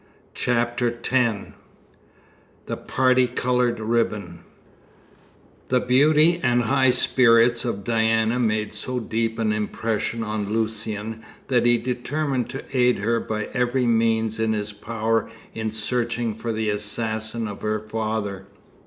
[0.33, 1.51] CHAPTER X
[2.65, 4.39] THE PARTI COLOURED RIBBON
[5.67, 11.67] The beauty and high spirit of Diana made so deep an impression on Lucian that
[11.67, 16.71] he determined to aid her by every means in his power in searching for the
[16.71, 18.47] assassin of her father.